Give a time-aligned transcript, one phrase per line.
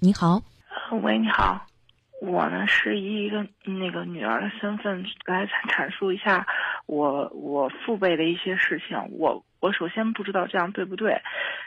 [0.00, 0.40] 你好，
[1.02, 1.66] 喂，你好，
[2.22, 6.46] 我呢是以一个那个女儿的身份来阐述一下
[6.86, 8.96] 我我父辈的一些事情。
[9.10, 11.20] 我我首先不知道这样对不对，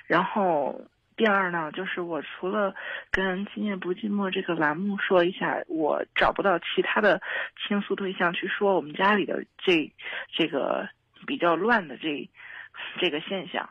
[0.08, 0.80] 然后
[1.18, 2.74] 第二呢，就是我除了
[3.12, 7.22] 跟“今夜不寂寞”这个栏目说一下，我找不到其他的
[7.68, 9.92] 倾诉对象去说我们家里的这
[10.32, 10.88] 这个
[11.28, 12.30] 比较乱的这
[12.98, 13.70] 这个现象。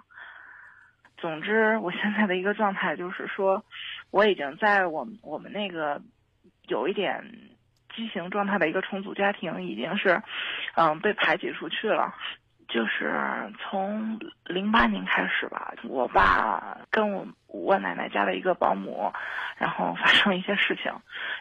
[1.20, 3.64] 总之，我现在的一个状态就是说，
[4.10, 6.00] 我已经在我我们那个
[6.66, 7.22] 有一点
[7.94, 10.22] 畸形状态的一个重组家庭，已经是
[10.76, 12.14] 嗯被排挤出去了。
[12.70, 13.12] 就是
[13.58, 19.12] 从零八年开始吧，我爸跟我我奶奶家的一个保姆，
[19.58, 20.92] 然后发生一些事情，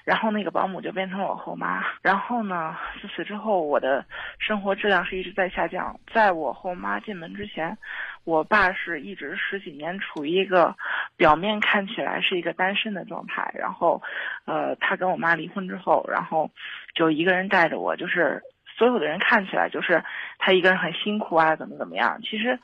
[0.03, 1.85] 然后那个保姆就变成我后妈。
[2.02, 4.03] 然后呢，自此之后，我的
[4.39, 5.99] 生活质量是一直在下降。
[6.11, 7.77] 在我后妈进门之前，
[8.23, 10.75] 我爸是一直十几年处于一个
[11.16, 13.52] 表面看起来是一个单身的状态。
[13.53, 14.02] 然后，
[14.45, 16.49] 呃，他跟我妈离婚之后，然后
[16.95, 18.41] 就一个人带着我，就是。
[18.80, 20.02] 所有的人看起来就是
[20.38, 22.22] 他一个人很辛苦啊，怎么怎么样？
[22.22, 22.58] 其实，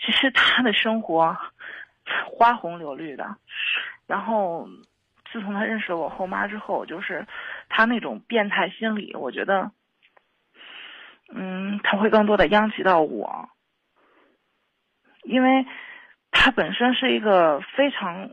[0.00, 1.36] 其实他的生活
[2.32, 3.36] 花红柳绿的。
[4.06, 4.66] 然后，
[5.30, 7.26] 自从他认识了我后妈之后，就是
[7.68, 9.70] 他那种变态心理，我觉得，
[11.34, 13.50] 嗯，他会更多的殃及到我，
[15.24, 15.66] 因为
[16.30, 18.30] 他本身是一个非常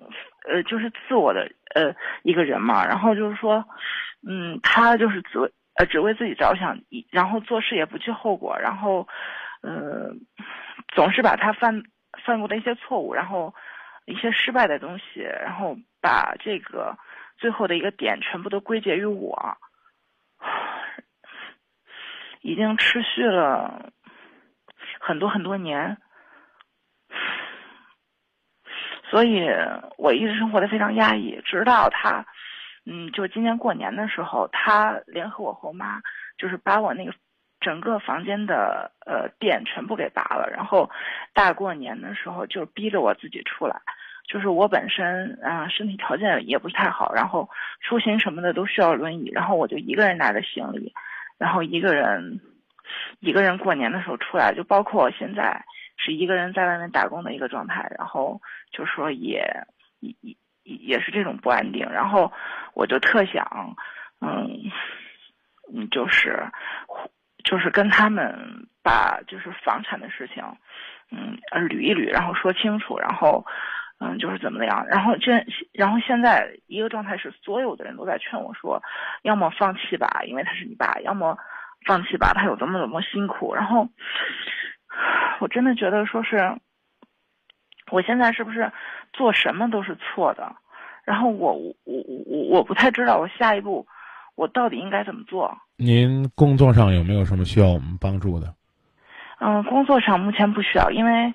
[0.48, 2.86] 呃，就是自我的呃一个人嘛。
[2.86, 3.66] 然后就是说，
[4.26, 5.52] 嗯，他就是自。
[5.76, 6.80] 呃，只为自己着想，
[7.12, 9.08] 然后做事也不计后果，然后，
[9.62, 10.14] 呃，
[10.94, 11.84] 总是把他犯
[12.24, 13.54] 犯过的一些错误，然后
[14.06, 16.98] 一些失败的东西，然后把这个
[17.38, 19.58] 最后的一个点全部都归结于我，
[22.40, 23.92] 已经持续了
[25.02, 25.98] 很多很多年，
[29.10, 29.46] 所以
[29.98, 32.26] 我一直生活的非常压抑，直到他。
[32.86, 36.02] 嗯，就今年过年的时候，他联合我后妈，
[36.38, 37.14] 就是把我那个
[37.60, 40.90] 整个房间的呃电全部给拔了，然后
[41.34, 43.82] 大过年的时候就逼着我自己出来。
[44.28, 47.48] 就是我本身啊身体条件也不是太好，然后
[47.82, 50.94] 出行什么的都需要轮椅，然后我就一个人拿着行李，
[51.38, 52.42] 然后一个人
[53.20, 55.64] 一个人过年的时候出来，就包括我现在
[55.98, 59.48] 是一个人在外面打工的一个状态，然后就说也
[60.00, 62.34] 也也是这种不安定，然后。
[62.78, 63.74] 我就特想，
[64.20, 64.70] 嗯，
[65.74, 66.46] 嗯，就是，
[67.46, 70.44] 就是跟他们把就是房产的事情，
[71.10, 73.46] 嗯，捋一捋，然后说清楚，然后，
[74.02, 78.84] 嗯，就是怎么样，然后这，然后现在一个状态是，所有的人都在劝我说，
[79.22, 81.38] 要么放弃吧，因为他是你爸，要么
[81.86, 83.88] 放弃吧，他有多么多么辛苦，然后，
[85.40, 86.60] 我真的觉得说是，
[87.90, 88.70] 我现在是不是
[89.16, 90.56] 做什么都是错的？
[91.04, 93.86] 然后我我我我我不太知道我下一步，
[94.36, 95.56] 我到底应该怎么做？
[95.78, 98.54] 您工作上有没有什么需要我们帮助的？
[99.40, 101.34] 嗯，工作上目前不需要，因为，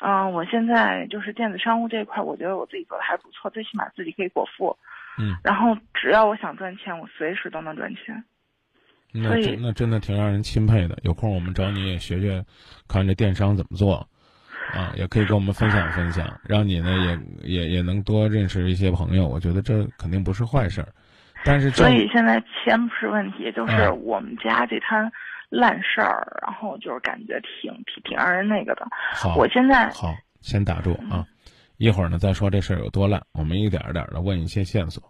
[0.00, 4.76] 嗯，我现在就是电子商务这一块，我觉得我自己做的还不错，最起码自己可以果腹。
[5.18, 5.36] 嗯。
[5.44, 8.24] 然后只要我想赚钱，我随时都能赚钱。
[9.12, 10.96] 那真那真的挺让人钦佩的。
[11.02, 12.44] 有空我们找你也学学，
[12.88, 14.08] 看这电商怎么做。
[14.72, 19.26] 啊，也可以跟我们分享分享，让你呢也也也能多认识一些朋友。
[19.26, 20.88] 我觉得这肯定不是坏事儿，
[21.44, 25.10] 但是所以现在钱不是问题，就是我们家这摊
[25.48, 28.86] 烂事儿，然后就是感觉挺挺挺让人那个的。
[29.14, 31.26] 好，我现在好，先打住啊，
[31.78, 35.02] 一会儿呢再说这事儿有多烂，我们一点点的问一些线索。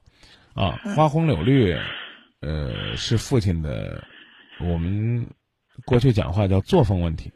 [0.55, 1.73] 啊，花红柳绿，
[2.41, 4.03] 呃，是父亲的，
[4.59, 5.25] 我们
[5.85, 7.33] 过去讲话叫作风问题。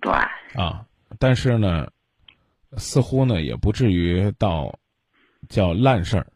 [0.00, 0.12] 对。
[0.60, 0.84] 啊。
[1.18, 1.90] 但是呢，
[2.76, 4.76] 似乎呢也不至于到
[5.48, 6.26] 叫烂事儿，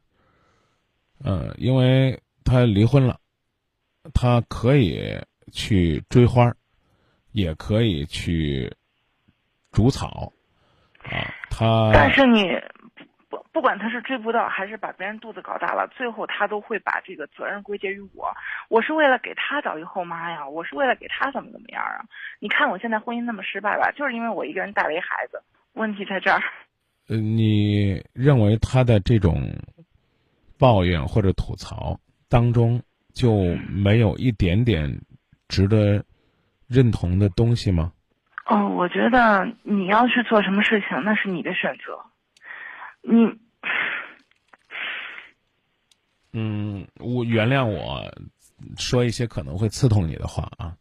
[1.22, 3.18] 呃，因为他离婚了，
[4.14, 5.18] 他可以
[5.52, 6.52] 去追花，
[7.32, 8.72] 也可以去
[9.72, 10.32] 煮草，
[11.02, 11.90] 啊，他。
[11.92, 12.44] 但是你
[13.52, 18.26] 不不管他是追不到，还是把别人肚子搞大了，最后他都会把这个责任归结于我。
[18.70, 22.00] 我是为了给他找一后妈呀，我是为了给他怎么怎么样啊？
[22.38, 25.42] 你看我现在婚姻那么失败吧，就是因为我一个人带了一孩子，
[25.74, 26.40] 问题在这儿。
[27.08, 29.42] 呃，你认为他的这种
[30.58, 32.82] 抱怨或者吐槽当中
[33.12, 34.88] 就没有一点点
[35.48, 36.02] 值得
[36.66, 37.92] 认同的东西吗？
[38.46, 42.00] 哦，我觉得你要去做什么事情，那是你的选择。
[43.02, 43.24] 你，
[46.32, 48.12] 嗯，我原谅我
[48.78, 50.76] 说一些可能会刺痛你的话啊。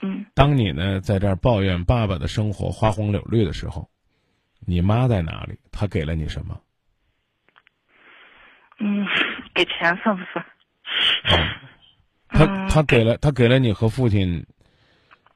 [0.00, 3.88] 嗯，当你呢在这儿抱怨爸爸的生活花红柳绿的时候，
[4.58, 5.58] 你妈在哪里？
[5.70, 6.60] 她给了你什么？
[8.80, 9.06] 嗯，
[9.54, 10.44] 给钱算不算？
[12.28, 14.46] 他嗯他给了他给了你和父亲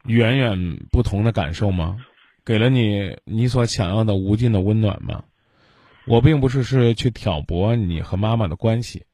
[0.05, 1.99] 远远不同的感受吗？
[2.45, 5.25] 给了你你所想要的无尽的温暖吗？
[6.07, 9.05] 我并不是是去挑拨你和妈妈的关系，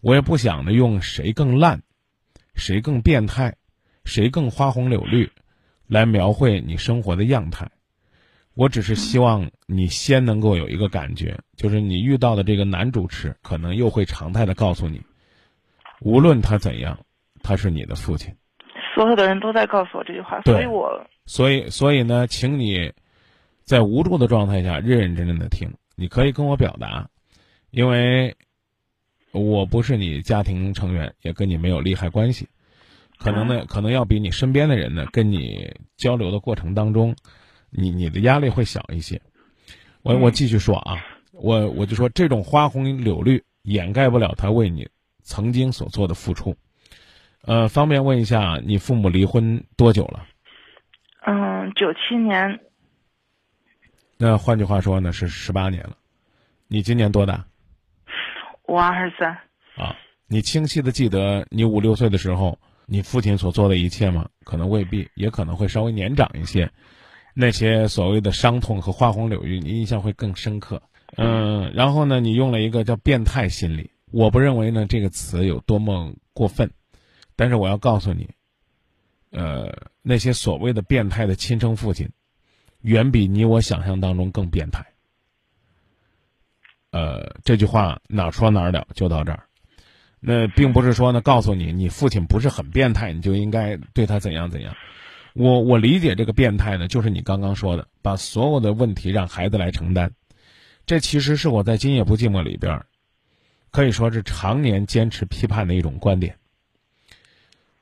[0.00, 1.82] 我也不想呢用谁更烂，
[2.54, 3.56] 谁更变态，
[4.04, 5.30] 谁更花红柳绿，
[5.86, 7.70] 来描绘你生活的样态。
[8.54, 15.00] 我只是希望你先能够有一个感觉，就是你遇到的这个男主持，可能又会常态的告诉你，
[16.00, 16.98] 无论他怎样，
[17.42, 18.32] 他是你的父亲。
[18.94, 22.92] 所有的人都在告诉我这句话，所以我所以，所以呢，请你
[23.64, 25.72] 在无助的状态下认认真真的听。
[25.96, 27.08] 你可以跟我表达，
[27.70, 28.36] 因为
[29.32, 32.48] 我不是你家庭成员，也跟你没有利害关系。
[33.18, 37.14] 可能呢，可能要比你身边的人呢，跟你交流的过程当中，
[37.70, 39.20] 你你的压力会小一些。
[40.02, 44.88] 我我继续说啊，我我就说这种花红柳绿掩盖不了他为你
[45.22, 46.56] 曾经所做的付出。
[47.46, 50.26] 呃，方便问一下，你父母离婚多久了？
[51.26, 52.60] 嗯，九七年
[54.16, 55.96] 那换句话说呢，是十八年了。
[56.68, 57.44] 你今年多大
[58.66, 59.30] 我二十三，
[59.76, 59.94] 啊？
[60.26, 64.28] 你清晰的记得你五六岁的时候，你父亲所做的一切吗？
[64.44, 66.70] 可能未必，也可能会稍微年长一些。
[67.34, 70.80] 那些所谓的伤痛和花红柳绿，你印象会更深刻。
[71.16, 76.70] 嗯，然后呢，你用了一个叫“变态心理”，我不认为呢这个词有多么过分，
[77.36, 78.28] 但是我要告诉你，
[79.30, 82.08] 呃，那些所谓的变态的亲生父亲，
[82.84, 84.84] 远比你我想象当中更变态。
[86.90, 89.42] 呃，这句话哪说哪了，就到这儿。
[90.20, 94.76] 那并不是说呢，告诉你你父亲不是很变态，你就应该对他怎样怎样。
[95.32, 100.12] 我我理解这个变态呢，就是你刚刚说的，把所有的问题让孩子来承担。
[100.86, 102.84] 这其实是我在《今夜不寂寞》里边，
[103.70, 106.36] 可以说是常年坚持批判的一种观点。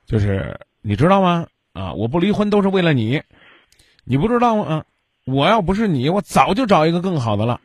[0.06, 1.48] 就是你知道吗？
[1.72, 3.20] 啊，我不离婚都是为了你，
[4.04, 4.64] 你不知道吗？
[4.64, 4.84] 啊，
[5.24, 7.60] 我要不是你，我早就找一个更好的了。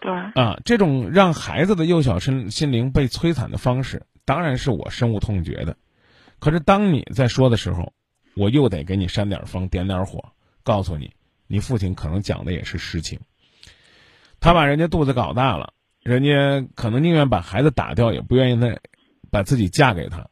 [0.00, 5.76] 对，啊，这种让孩子的幼小身心灵被摧残的方式，当然是我深恶痛绝的。
[6.38, 7.92] 可是当你在说的时候，
[8.34, 10.32] 我又得给你扇点风，点点火，
[10.62, 11.10] 告诉你，
[11.46, 13.18] 你父亲可能讲的也是实情。
[14.40, 15.72] 他把人家肚子搞大了，
[16.02, 18.78] 人家可能宁愿把孩子打掉，也不愿意再
[19.30, 20.26] 把自己嫁给他。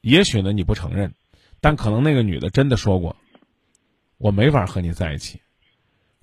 [0.00, 1.12] 也许呢，你不承认，
[1.60, 3.16] 但可能那个女的真的说过，
[4.20, 5.40] 我没法和你在一起，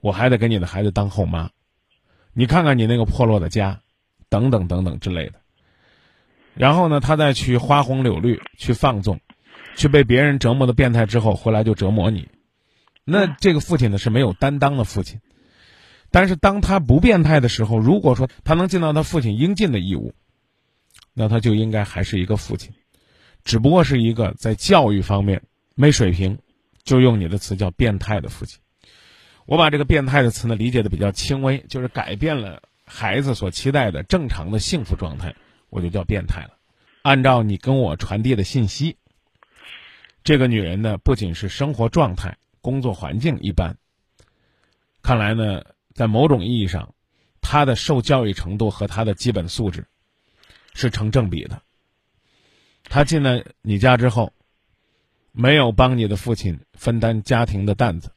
[0.01, 1.49] 我还得给你的孩子当后妈。
[2.31, 3.81] 你看看你那个破落的家，
[4.29, 5.41] 等等等等之类的。
[6.53, 9.19] 然后呢，他再去花红柳绿，去放纵，
[9.75, 12.27] 去被别人折磨的变态之后，回来就折磨你。
[13.03, 15.19] 那这个父亲呢是没有担当的父亲。
[16.11, 20.13] 但是当他不变态的时候，如果说他能尽到他父亲应尽的义务，
[21.15, 22.73] 那他就应该还是一个父亲，
[23.43, 25.41] 只不过是一个在教育方面
[25.73, 26.37] 没水平，
[26.87, 28.59] 就用你的词叫变态的父亲。
[29.45, 35.35] 我把这个“变态”的词呢理解的比较轻微，就是改变了孩子所期待的正常的幸福状态，
[35.69, 36.57] 我就叫变态了。
[37.01, 38.95] 按照你跟我传递的信息，
[40.23, 43.77] 这个女人呢不仅是生活状态、工作环境一般，
[45.01, 45.63] 看来呢，
[45.93, 46.93] 在某种意义上，
[47.41, 49.85] 她的受教育程度和她的基本素质
[50.73, 51.61] 是成正比的。
[52.85, 54.33] 她进了你家之后，
[55.37, 58.11] 没有帮你的父亲分担家庭的担子。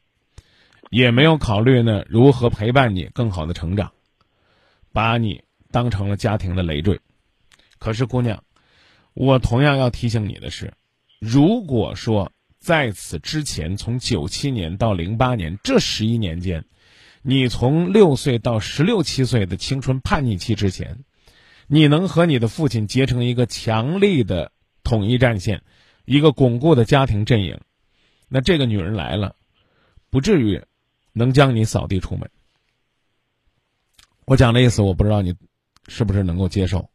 [0.88, 3.92] 也没有考虑呢如何陪伴你更好的成长，
[4.90, 6.98] 把你当成了家庭的累赘。
[7.78, 8.42] 可是姑娘，
[9.12, 10.72] 我同样要提醒你的是，
[11.20, 16.64] 如果说在此之前，从九七年到零八年这十一年间，
[17.22, 21.04] 你从六岁到十六七岁的青春叛逆期之前，
[21.68, 24.50] 你能和你的父亲结成一个强力的
[24.82, 25.62] 统一战线，
[26.10, 27.56] 一个巩固的家庭阵营，
[28.28, 29.36] 那这个女人来了，
[30.10, 30.60] 不至于。
[31.12, 32.30] 能将你扫地出门。
[34.26, 35.34] 我讲的意思，我不知道你
[35.88, 36.88] 是不是能够接受。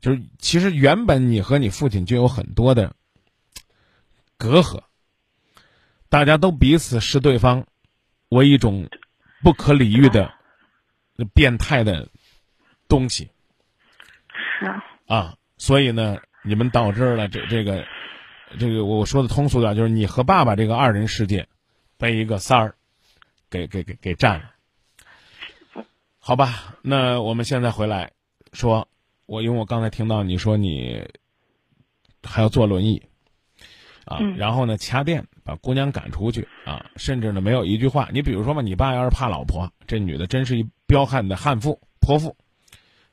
[0.00, 2.94] 就是其实原本你和你父亲就有很多的
[4.36, 4.82] 隔阂，
[6.10, 7.66] 大家都彼此视对方
[8.28, 8.86] 为一种
[9.42, 10.30] 不可理喻的
[11.32, 12.06] 变态的
[12.86, 13.30] 东西。
[14.60, 14.84] 是啊。
[15.06, 17.84] 啊，所以呢，你们导致了这这个
[18.58, 21.46] 这个我说的通俗点，就是你和爸爸这个二人世界
[21.98, 22.74] 被一个三儿。
[23.52, 25.84] 给给给给占了，
[26.20, 26.76] 好吧？
[26.82, 28.12] 那我们现在回来
[28.52, 28.86] 说，
[29.26, 31.04] 我因为我刚才听到你说你
[32.22, 33.02] 还要坐轮椅
[34.04, 38.08] 啊，嗯、然后呢掐电把姑娘赶出去啊，甚至呢没有一句话。
[38.12, 42.36] 你比如说嘛，你爸要是怕老婆，这女的真是一彪悍的悍妇泼妇，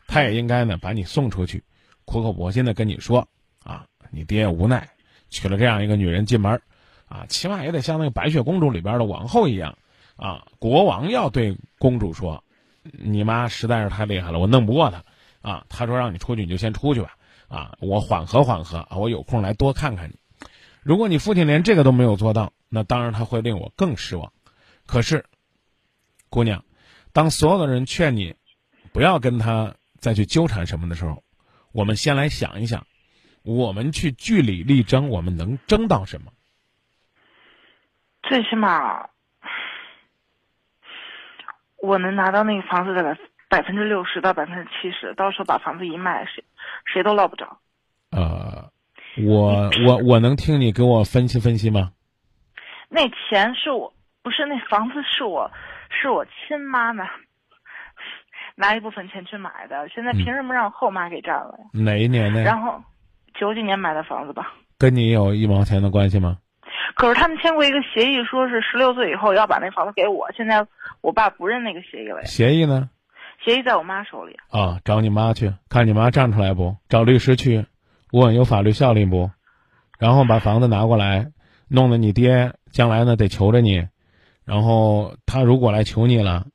[0.06, 1.64] 他也应该呢把你送出去，
[2.08, 3.28] 苦口婆心的跟你说
[3.66, 4.90] 啊，你爹无奈
[5.30, 6.62] 娶了这样一个女人进门，
[7.06, 9.78] 啊，起码也得像那个白雪公主里边的王后一样，
[10.16, 12.42] 啊，国王要对公主说，
[12.94, 15.04] 你妈实在是太厉害了，我弄不过她，
[15.42, 17.18] 啊，他说让你出去你就先出去吧，
[17.50, 20.16] 啊，我缓和缓和，啊，我有空来多看看你。
[20.82, 24.32] 如果你父亲连这个都没有做到，那当然他会令我更失望。
[24.86, 25.26] 可是，
[26.30, 26.64] 姑娘，
[27.12, 28.34] 当所有的人劝你
[28.94, 31.22] 不要跟他再去纠缠什么的时候，
[31.78, 32.88] 我们先来想一想，
[33.44, 36.32] 我们去据理力争，我们能争到什么？
[38.24, 39.08] 最起码，
[41.80, 43.16] 我能拿到那个房子的百
[43.48, 46.44] 百分之六十到百分之七十，到时候把房子一卖，谁
[46.92, 47.60] 谁都捞不着。
[48.10, 48.72] 呃，
[49.24, 51.92] 我我我能听你给我分析分析吗？
[52.90, 53.94] 那钱是我
[54.24, 55.52] 不是那房子是我
[55.92, 57.08] 是我亲妈拿
[58.60, 61.66] 拿一部分钱去买的，现在凭什么让后妈给占了呀？
[61.72, 62.42] 哪一年的？
[62.42, 62.82] 然后
[63.40, 64.52] 九几年买的房子吧。
[64.80, 66.40] 跟你有一毛钱的关系吗？
[66.96, 70.28] 可是他们签过一个协议，说是十六岁以后要把那房子给我。
[70.36, 70.66] 现在
[71.02, 72.26] 我爸不认那个协议了呀。
[72.26, 72.90] 协议呢？
[73.46, 74.36] 协议在我妈手里。
[74.50, 76.76] 啊，找你妈去，看你妈站出来不？
[76.90, 77.68] 找律师去，
[78.12, 79.30] 问有法律效力不？
[80.00, 81.28] 然后把房子拿过来，
[81.68, 83.88] 弄得你爹将来呢得求着你。
[84.46, 86.48] 然后他如果来求你了，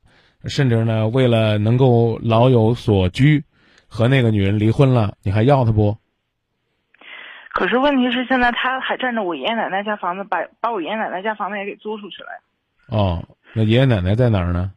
[0.45, 3.43] 甚至呢为了能够老有所居，
[3.87, 5.97] 和那个女人离婚了，你还要她不？
[7.51, 12.39] 可是问题是，现在他还占着我爷爷奶奶家房子，把把我爷爷奶奶家房子也给租出去了呀。
[12.87, 13.23] 哦，
[13.53, 14.71] 那爷爷奶奶在哪儿呢？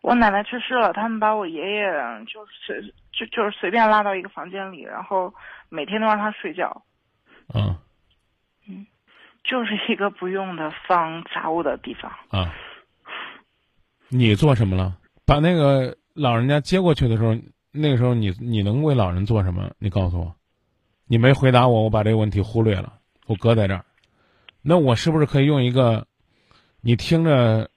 [0.00, 1.92] 我奶奶去世了，他们把我爷爷
[2.26, 2.80] 就随
[3.12, 5.32] 就就是随便拉到一个房间里，然后
[5.68, 6.82] 每天都让他睡觉。
[7.54, 7.76] 嗯。
[8.68, 8.86] 嗯，
[9.44, 12.10] 就是一个不用的放杂物的地方。
[12.30, 12.52] 啊。
[14.12, 14.98] 你做什么了？
[15.24, 17.36] 把那个老人家接过去的时候，
[17.70, 19.70] 那个时候你你能为老人做什么？
[19.78, 20.34] 你告诉我。
[21.06, 22.94] 你没回答我，我把这个问题忽略了，
[23.26, 23.84] 我搁在这儿。
[24.62, 26.06] 那我是不是可以用一个
[26.80, 27.70] 你听着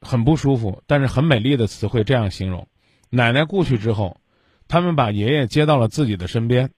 [0.00, 2.68] 很不舒服，但是很美丽的词汇这样形容？
[3.10, 4.20] 奶奶过去之后，
[4.68, 6.70] 他们把爷爷接到了自己的身边，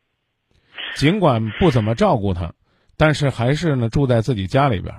[0.96, 2.54] 尽管不怎么照顾他，
[2.96, 4.94] 但是还是呢住在自己家里边。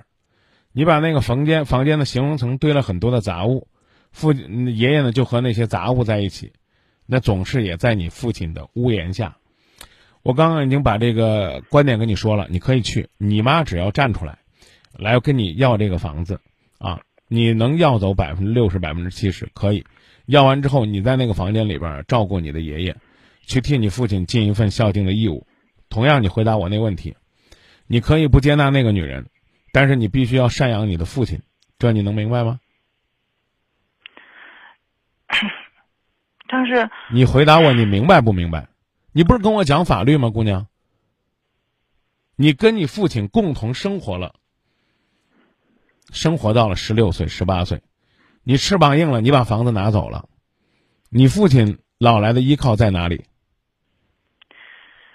[0.72, 3.68] 你把那个房间房间的形容层堆了很多的杂物，
[4.16, 6.54] 父爷爷呢就和那些杂物在一起，
[7.06, 9.36] 那总是也在你父亲的屋檐下。
[10.24, 13.10] 我刚刚已经把这个观点跟你说了，你可以去。
[13.18, 14.40] 你妈只要站出来，
[14.98, 16.40] 来跟你要这个房子，
[16.80, 19.84] 啊，你能要走百分之六十、百分之七十，可以。
[20.26, 22.96] 要完之后，你在那个房间里边照顾你的爷爷，
[23.46, 25.46] 去替你父亲尽一份孝敬的义务。
[25.90, 27.16] 同样，你回答我那问题，
[27.86, 29.28] 你可以不接纳那个女人，
[29.74, 31.42] 但是你必须要赡养你的父亲，
[31.78, 32.60] 这你能明白吗？
[36.48, 38.68] 但是你回答我，你明白不明白？
[39.12, 40.68] 你不是跟我讲法律吗，姑娘？
[42.36, 44.36] 你跟你父亲共同生活了，
[46.12, 47.82] 生活到了十六岁、十八岁，
[48.44, 50.28] 你翅膀硬了，你把房子拿走了，
[51.10, 53.24] 你父亲老来的依靠在哪里？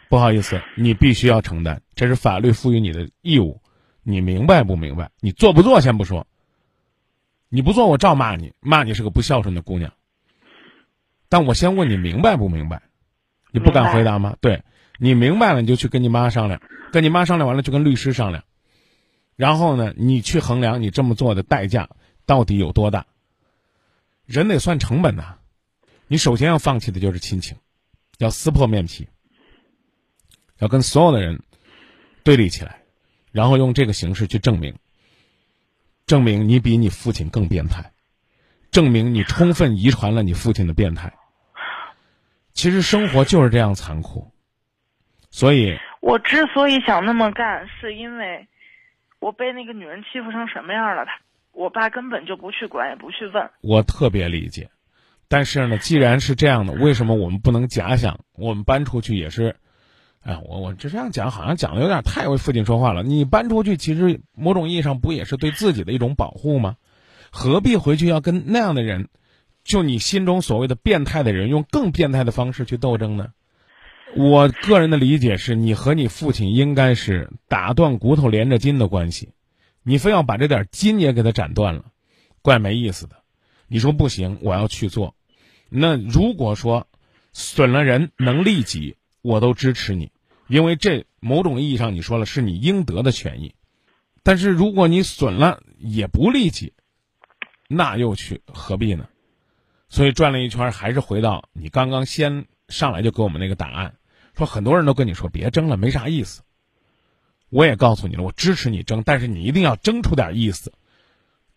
[0.08, 3.60] 不好意思，你必须要承担，这是法律赋予你的义务，
[4.02, 5.10] 你明白不明白？
[5.20, 6.26] 你做不做先不说，
[7.48, 9.92] 你不做我照骂你，骂你是个不孝顺的姑娘。
[11.30, 12.82] 但我先问你明白不明白？
[13.52, 14.36] 你不敢回答吗？
[14.40, 14.62] 对，
[14.98, 16.60] 你明白了，你就去跟你妈商量，
[16.92, 18.44] 跟你妈商量完了就跟律师商量，
[19.36, 21.88] 然后呢，你去衡量你这么做的代价
[22.26, 23.06] 到底有多大。
[24.26, 25.38] 人得算成本呐，
[26.06, 27.56] 你首先要放弃的就是亲情，
[28.18, 29.08] 要撕破面皮，
[30.58, 31.42] 要跟所有的人
[32.22, 32.82] 对立起来，
[33.32, 34.74] 然后用这个形式去证明，
[36.06, 37.92] 证明你比你父亲更变态，
[38.70, 41.12] 证明你充分遗传了你父亲的变态。
[42.52, 44.30] 其实生活就是这样残酷，
[45.30, 48.46] 所以，我之所以想那么干，是因为
[49.18, 51.04] 我被那个女人欺负成什么样了。
[51.04, 51.12] 他，
[51.52, 53.50] 我爸根本就不去管，也不去问。
[53.62, 54.70] 我特别理解，
[55.28, 59.56] 但是呢，既然是这样的，为什么我们不能假想，我们搬出去也是？
[60.22, 63.02] 哎，我我就这样讲，好像讲的有点太为父亲说话了。
[63.02, 66.76] 你搬出去，其实某种意义上不也是对自己的一种保护吗？
[67.30, 69.08] 何必回去要跟那样的人？
[69.64, 73.32] 就你心中所谓的变态的人，用更变态的方式去斗争呢？
[74.16, 79.28] 我个人的理解是，你和你父亲应该是打断骨头连着筋的关系，
[79.84, 81.84] 你非要把这点筋也给他斩断了，
[82.42, 83.16] 怪没意思的。
[83.68, 85.14] 你说不行，我要去做。
[85.68, 86.88] 那如果说
[87.32, 90.10] 损了人能利己，我都支持你，
[90.48, 93.54] 因为这某种意义上你说了是你应得的权益。
[94.24, 96.72] 但是如果你损了也不利己，
[97.68, 99.06] 那又去何必呢？
[99.90, 103.96] 所以转了一圈，还是回到你刚刚先上来就给我们那个答案，
[104.34, 106.42] 说很多人都跟你说别争了，没啥意思。
[107.48, 110.72] 我也告诉你了，我支持你争，但是你一定要争出点意思。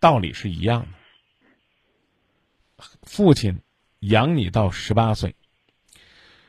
[0.00, 0.88] 道理是一样的。
[3.04, 3.60] 父亲
[4.00, 5.36] 养你到十八岁，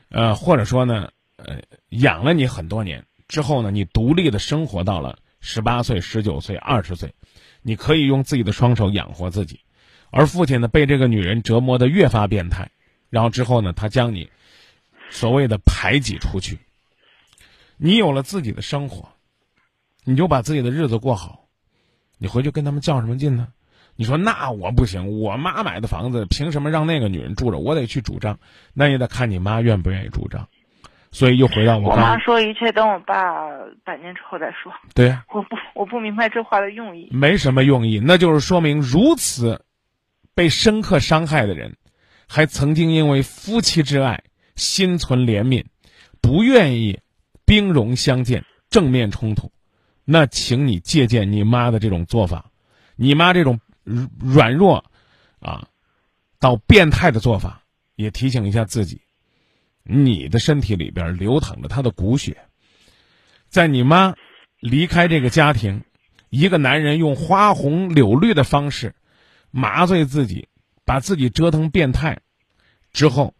[0.09, 7.13] 呃，或者说呢，呃，养了你很多年之后呢，你独立的生活到了十八岁、十九岁、二十岁，
[7.61, 9.59] 你可以用自己的双手养活自己。
[10.17, 12.69] 而父亲呢，被这个女人折磨的越发变态，
[13.09, 14.29] 然后之后呢，他将你
[15.09, 16.57] 所谓的排挤出去。
[17.75, 19.09] 你有了自己的生活，
[20.05, 21.47] 你就把自己的日子过好，
[22.17, 23.49] 你回去跟他们较什么劲呢？
[23.97, 27.57] 你说那我不行，我妈买的房子凭什么让那个女人住着？
[27.57, 28.39] 我得去主张，
[28.73, 30.47] 那也得看你妈愿不愿意主张。
[31.11, 33.49] 所以又回到我我妈说一切等我爸
[33.83, 34.71] 百年之后再说。
[34.93, 37.09] 对呀、我不我不明白这话的用意。
[37.11, 39.61] 没什么用意，那就是说明如此
[40.35, 41.77] 被深刻伤害的人，
[42.27, 44.23] 还曾经因为夫妻之爱
[44.55, 45.65] 心存怜悯，
[46.21, 46.99] 不愿意
[47.45, 49.51] 兵戎相见、正面冲突。
[50.03, 52.51] 那请你借鉴你妈的这种做法，
[52.95, 53.59] 你妈这种
[54.19, 54.85] 软弱
[55.39, 55.69] 啊
[56.39, 57.63] 到变态的做法，
[57.95, 59.01] 也提醒一下自己，
[59.81, 62.37] 你的身体里边流淌着她的骨血，
[63.49, 64.13] 在你妈
[64.59, 65.83] 离开这个家庭。
[66.31, 68.93] 一个男人用花红柳绿的方式
[69.57, 70.49] 麻醉自己，
[70.83, 72.19] 把自己折腾变态
[72.91, 73.33] 之后，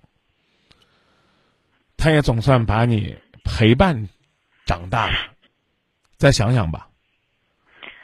[1.98, 4.07] 他也总算把你陪伴
[4.65, 5.17] 长大了。
[6.15, 6.88] 再想想吧，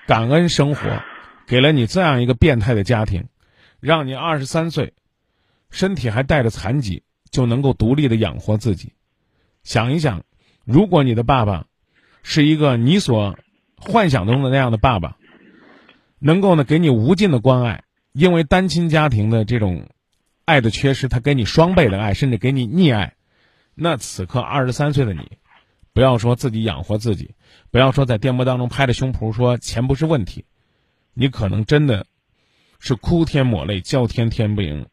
[0.08, 1.01] 感恩生活
[1.48, 3.25] 给了你这样一个变态的家庭，
[3.80, 4.94] 让你二十三岁，
[5.70, 8.91] 身体还带着残疾，就能够独立的养活自己。
[9.63, 10.25] 想一想，
[10.65, 11.65] 如果你的爸爸
[12.24, 13.39] 是一个你所
[13.77, 15.15] 幻想中的那样的爸爸，
[16.20, 19.89] 能够呢给你无尽的关爱，因为单亲家庭的这种
[20.46, 23.13] 爱的缺失，他给你双倍的爱，甚至给你溺爱。
[23.74, 25.38] 那此刻二十三岁的你，
[25.94, 27.36] 不要说自己养活自己，
[27.72, 30.46] 不要说在电波当中拍着胸脯说钱不是问题，
[31.14, 32.05] 你可能真的
[32.79, 34.86] 是哭天抹泪，叫天天不应，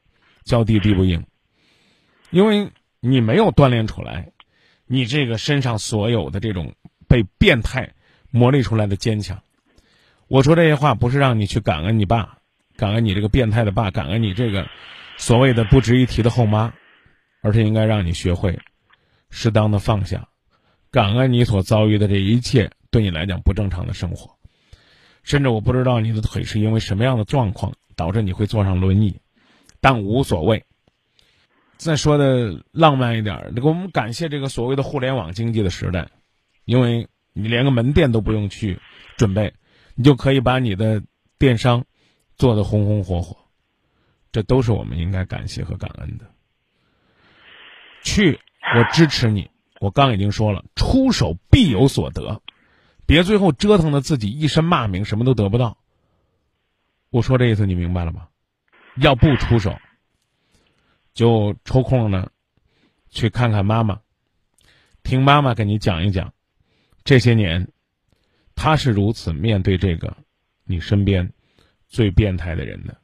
[0.44, 1.24] 叫地地不应，
[2.30, 4.32] 因为你没有锻炼出来，
[4.86, 6.74] 你这个身上所有的这种
[7.06, 7.92] 被变态。
[8.30, 9.42] 磨砺出来的坚强。
[10.26, 12.37] 我说这些话不是让你去感恩你爸，
[12.78, 14.66] 感恩你这个变态的爸，感恩你这个
[15.18, 16.72] 所谓的不值一提的后妈，
[17.42, 18.58] 而是应该让你学会
[19.28, 20.28] 适当的放下，
[20.90, 24.38] 感恩你所遭遇的这一切对你来讲不正常的生活。
[25.22, 29.20] 甚至我不知道你的腿是因为什么样的状况导致你会坐上轮椅，
[29.80, 30.64] 但无所谓。
[31.76, 36.08] 再说的浪漫一点，这个我们感谢这个所谓的互联网经济的时代，
[36.64, 37.08] 因为。
[37.34, 38.80] 你连个门店都不用去
[39.16, 39.54] 准备，
[39.94, 41.04] 你就可以把你的
[41.38, 41.84] 电商
[42.38, 43.36] 做得红红火火，
[44.32, 46.24] 这都是我们应该感谢和感恩的。
[48.02, 48.38] 去，
[48.76, 49.50] 我支持你。
[49.80, 52.42] 我刚已经说了，出手必有所得，
[53.06, 55.78] 别最后折腾的自己一身骂名，什么都得不到。
[57.10, 58.28] 我说这意思你明白了吗？
[58.96, 59.78] 要不出手，
[61.14, 62.30] 就抽空呢，
[63.08, 64.00] 去看看妈妈，
[65.02, 66.32] 听妈妈给你讲一讲。
[67.04, 67.70] 这些年，
[68.56, 70.16] 他是如此面对这个
[70.64, 71.32] 你身边
[71.88, 72.94] 最变态的人呢，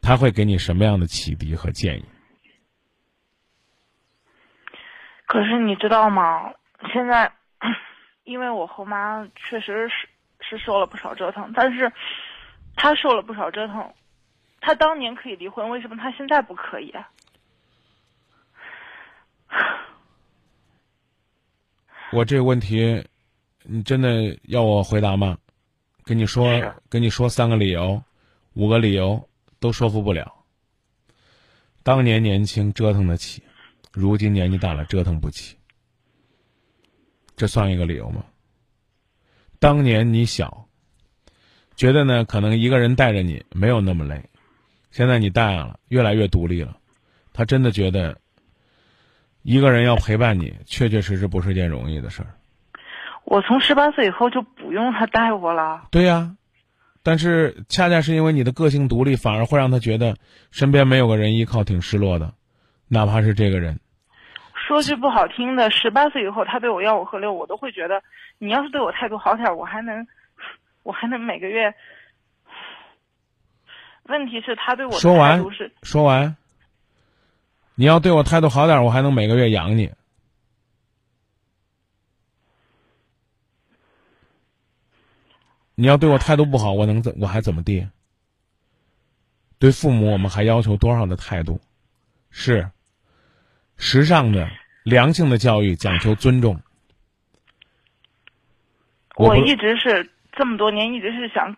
[0.00, 2.04] 他会给你什么样的启迪和建议？
[5.26, 6.52] 可是你知道吗？
[6.92, 7.32] 现在，
[8.24, 10.08] 因为我后妈确实是
[10.40, 11.92] 是受了不少折腾，但是
[12.76, 13.92] 她受了不少折腾，
[14.60, 16.90] 她当年可以离婚，为什么她现在不可以？
[16.90, 17.10] 啊
[22.12, 23.06] 我这个问题。
[23.62, 25.36] 你真的要我回答吗？
[26.02, 28.02] 跟你说，跟你说三个理由，
[28.54, 30.34] 五个理由都说服不了。
[31.82, 33.42] 当年年轻折腾得起，
[33.92, 35.56] 如今年纪大了折腾不起，
[37.36, 38.24] 这算一个理由吗？
[39.58, 40.66] 当年你小，
[41.76, 44.28] 觉得呢可能一个人带着你没有那么累，
[44.90, 46.76] 现在你大了，越来越独立了，
[47.32, 48.18] 他真的觉得
[49.42, 52.34] 一个人要陪伴你，确确实实不是件容易的事儿。
[53.24, 55.88] 我从十八岁以后就不用他带我了。
[55.90, 56.36] 对呀、啊，
[57.02, 60.14] 但是恰恰是因为你的个性独立，反而会让他觉得
[60.50, 62.32] 身边没有个人依靠，挺失落的，
[62.88, 63.78] 哪怕是这个人。
[64.54, 68.02] 说句不好听的，十八岁以后他对我吆五喝六，我都会觉得，
[68.38, 70.06] 你要是对我态度好点，我还能，
[70.82, 71.74] 我还能每个月。
[74.04, 76.36] 问题是，他对我的说完态度是说完，
[77.74, 79.90] 你要对我态度好点，我还能每个月养你。
[85.80, 87.88] 你要对我态度不好，我能怎我还怎么地？
[89.58, 91.58] 对父母，我们还要求多少的态度？
[92.30, 92.70] 是，
[93.78, 94.46] 时尚的、
[94.84, 96.60] 良性的教育讲求尊重。
[99.16, 101.56] 我一直是这么多年，一直是想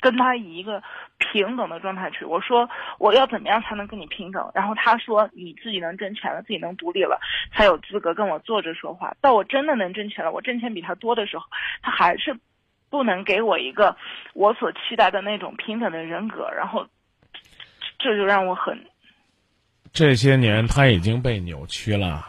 [0.00, 0.80] 跟他以一个
[1.18, 2.24] 平等的状态去。
[2.24, 2.70] 我说
[3.00, 4.48] 我要怎么样才能跟你平等？
[4.54, 7.20] 然后他说你自己能挣钱了，自己能独立了，
[7.52, 9.16] 才有资格跟我坐着说话。
[9.20, 11.44] 到我真的能挣钱了，我挣钱比他多的时候，
[11.82, 12.38] 他还是
[12.90, 13.96] 不能给我一个
[14.34, 16.50] 我所期待的那种平等的人格。
[16.50, 16.86] 然后
[17.98, 18.86] 这就让我很。
[19.92, 22.26] 这些年他已经被扭曲了，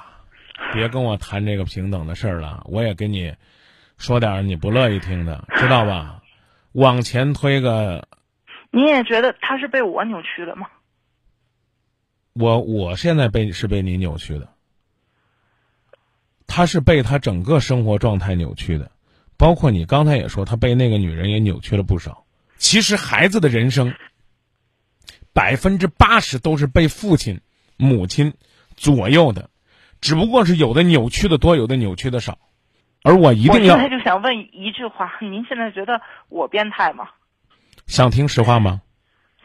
[0.73, 2.63] 别跟我谈这个平等的事儿了。
[2.65, 3.35] 我也跟你。
[3.97, 6.23] 说点你不乐意听的，知道吧？
[6.71, 8.07] 往前推个，
[8.71, 10.67] 你也觉得他是被我扭曲的吗？
[12.33, 14.49] 我我现在被是被你扭曲的，
[16.47, 18.89] 他是被他整个生活状态扭曲的，
[19.41, 22.25] 包括你刚才也说他被那个女人也扭曲了不少。
[22.57, 23.95] 其实孩子的人生，
[25.33, 27.41] 百分之八十都是被父亲、
[27.75, 28.35] 母亲
[28.75, 29.49] 左右的，
[29.99, 32.37] 只不过是有的扭曲的多，有的扭曲的少。
[33.01, 33.73] 而我一定要。
[33.73, 35.99] 我现在就想问一句话：您现在觉得
[36.29, 37.09] 我变态吗？
[37.87, 38.83] 想听实话吗？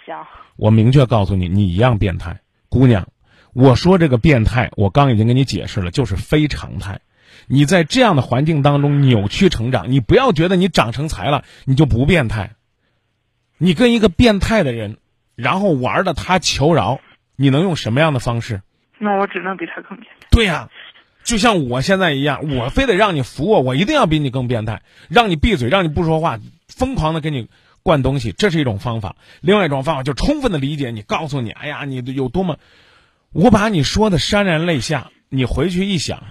[0.07, 0.27] 想。
[0.57, 3.09] 我明确告诉你，你一样变态，姑娘。
[3.55, 7.01] 我说这个变态，我刚已经跟你解释了，就是非常态。
[7.47, 12.53] 你在这样的环境当中扭曲成长，你不要觉得你长成才了，你就不变态。
[13.59, 14.99] 你跟一个变态的人，
[15.35, 17.01] 然后玩的他求饶，
[17.37, 18.63] 你能用什么样的方式？
[18.99, 20.27] 那我只能比他更变态。
[20.31, 20.69] 对呀。
[21.25, 27.49] 就像我现在一样，我非得让你服我，我一定要比你更变态，让你闭嘴，让你不说话，疯狂的给你
[27.83, 29.17] 灌东西，这是一种方法。
[29.41, 32.59] 另外一种方法就充分的理解你，告诉你，哎呀，你有多么，
[33.33, 36.23] 我把你说的潸然泪下，你回去一想，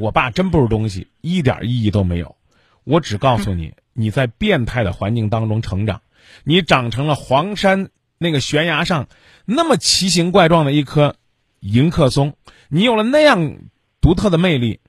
[0.00, 2.36] 我爸真不是东西，一点意义都没有。
[2.84, 6.02] 我只告诉你，你在变态的环境当中成长，
[6.44, 9.08] 你长成了黄山那个悬崖上
[9.44, 11.16] 那么奇形怪状的一棵
[11.60, 12.34] 迎客松，
[12.68, 13.58] 你有了那样。
[14.02, 14.80] 独特的魅力，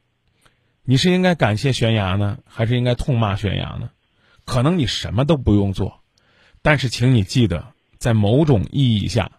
[0.86, 3.90] 你是应该感谢悬崖呢，还是应该痛骂悬崖呢？
[4.46, 6.00] 可能你什么都不用做，
[6.62, 9.34] 但是请你记得，在某种意义下，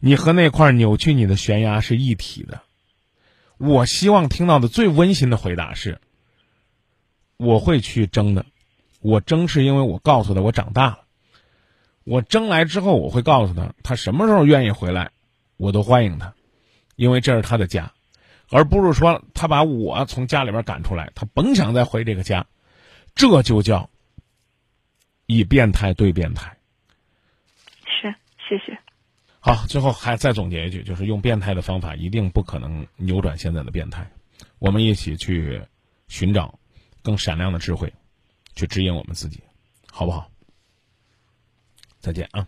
[0.00, 2.62] 你和那块扭曲你的悬崖是一体的。
[3.58, 6.00] 我希望听到的最温馨的回答是：
[7.36, 8.46] 我会去争的。
[9.00, 11.00] 我争是因为我告诉他我长大了。
[12.04, 15.10] 我争来之后，我会告诉他，他什么时候愿意回来，
[15.56, 16.34] 我都欢迎他，
[16.96, 17.92] 因为这是他的家。
[18.50, 22.46] 而不是说他把我从家里边赶出来，他甭想再回这个家，
[23.14, 23.90] 这就叫
[25.26, 26.56] 以变态对变态。
[27.84, 28.14] 是，
[28.48, 28.78] 谢谢。
[29.48, 34.06] 好，最后还再总结一句，就是用变态的方法一定不可能扭转现在的变态。
[34.58, 35.62] 我们一起去
[36.06, 36.58] 寻找
[37.00, 37.90] 更闪亮的智慧，
[38.54, 39.42] 去指引我们自己，
[39.90, 40.30] 好不好？
[41.98, 42.46] 再见啊。